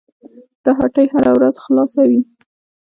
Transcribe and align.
دا 0.63 0.71
هټۍ 0.79 1.07
هره 1.13 1.31
ورځ 1.37 1.55
خلاصه 1.63 2.01
وي. 2.09 2.21